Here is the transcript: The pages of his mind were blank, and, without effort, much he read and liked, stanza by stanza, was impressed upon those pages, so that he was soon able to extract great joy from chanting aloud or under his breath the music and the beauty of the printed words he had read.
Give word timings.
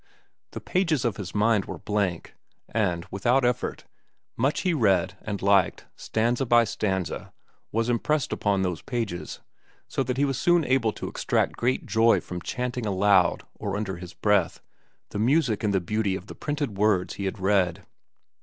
The 0.53 0.59
pages 0.59 1.05
of 1.05 1.17
his 1.17 1.35
mind 1.35 1.65
were 1.65 1.77
blank, 1.77 2.33
and, 2.67 3.05
without 3.11 3.45
effort, 3.45 3.85
much 4.35 4.61
he 4.61 4.73
read 4.73 5.15
and 5.21 5.43
liked, 5.43 5.85
stanza 5.95 6.43
by 6.47 6.63
stanza, 6.63 7.31
was 7.71 7.87
impressed 7.87 8.33
upon 8.33 8.63
those 8.63 8.81
pages, 8.81 9.41
so 9.87 10.01
that 10.01 10.17
he 10.17 10.25
was 10.25 10.39
soon 10.41 10.65
able 10.65 10.91
to 10.93 11.07
extract 11.07 11.53
great 11.55 11.85
joy 11.85 12.19
from 12.19 12.41
chanting 12.41 12.87
aloud 12.87 13.43
or 13.53 13.77
under 13.77 13.97
his 13.97 14.15
breath 14.15 14.59
the 15.09 15.19
music 15.19 15.63
and 15.63 15.71
the 15.71 15.79
beauty 15.79 16.15
of 16.15 16.25
the 16.25 16.33
printed 16.33 16.79
words 16.79 17.13
he 17.13 17.25
had 17.25 17.37
read. 17.37 17.85